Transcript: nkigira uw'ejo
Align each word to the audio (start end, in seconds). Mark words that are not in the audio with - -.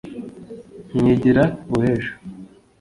nkigira 0.97 1.43
uw'ejo 1.71 2.13